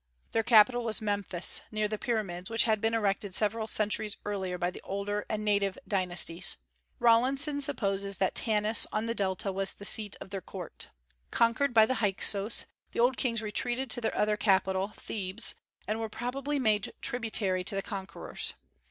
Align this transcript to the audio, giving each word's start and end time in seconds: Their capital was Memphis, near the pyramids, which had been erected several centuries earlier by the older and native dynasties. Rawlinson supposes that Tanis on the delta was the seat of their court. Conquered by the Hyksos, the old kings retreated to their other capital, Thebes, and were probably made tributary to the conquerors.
Their 0.31 0.41
capital 0.41 0.83
was 0.83 0.99
Memphis, 0.99 1.61
near 1.71 1.87
the 1.87 1.99
pyramids, 1.99 2.49
which 2.49 2.63
had 2.63 2.81
been 2.81 2.95
erected 2.95 3.35
several 3.35 3.67
centuries 3.67 4.17
earlier 4.25 4.57
by 4.57 4.71
the 4.71 4.81
older 4.81 5.27
and 5.29 5.45
native 5.45 5.77
dynasties. 5.87 6.57
Rawlinson 6.97 7.61
supposes 7.61 8.17
that 8.17 8.33
Tanis 8.33 8.87
on 8.91 9.05
the 9.05 9.13
delta 9.13 9.51
was 9.51 9.75
the 9.75 9.85
seat 9.85 10.15
of 10.19 10.31
their 10.31 10.41
court. 10.41 10.87
Conquered 11.29 11.71
by 11.71 11.85
the 11.85 11.99
Hyksos, 12.01 12.65
the 12.93 12.99
old 12.99 13.15
kings 13.15 13.43
retreated 13.43 13.91
to 13.91 14.01
their 14.01 14.17
other 14.17 14.37
capital, 14.37 14.87
Thebes, 14.87 15.53
and 15.87 15.99
were 15.99 16.09
probably 16.09 16.57
made 16.57 16.93
tributary 17.03 17.63
to 17.63 17.75
the 17.75 17.83
conquerors. 17.83 18.55